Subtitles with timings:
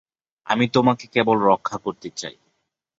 [0.47, 2.35] আমি তোমাকে কেবল রক্ষা করতে চাই।